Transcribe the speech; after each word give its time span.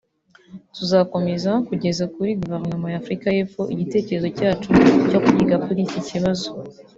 tuzakomeza 0.75 1.51
kugeza 1.67 2.03
kuri 2.13 2.31
Guverinoma 2.41 2.87
ya 2.93 2.99
Afurika 3.01 3.27
y’Epfo 3.35 3.61
igitekerezo 3.73 4.27
cyacu 4.37 4.69
cyo 5.09 5.19
kwiga 5.25 5.55
kuri 5.65 5.79
iki 5.87 5.99
kibazo 6.09 6.49